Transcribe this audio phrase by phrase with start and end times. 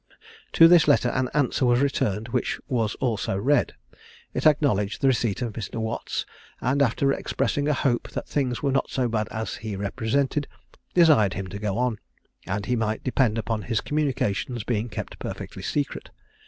[0.53, 3.75] To this letter an answer was returned which was also read.
[4.33, 5.75] It acknowledged the receipt of Mr.
[5.75, 6.25] Watt's;
[6.59, 10.47] and after expressing a hope that things were not so bad as he represented,
[10.95, 11.99] desired him to go on,
[12.47, 16.09] and he might depend upon his communications being kept perfectly secret.